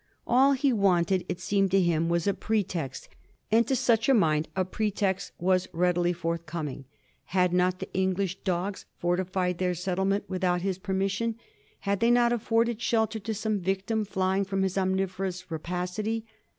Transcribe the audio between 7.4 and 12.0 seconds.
not tbe Englisb dogs fortified tbeir settlement witbout bis permission? Had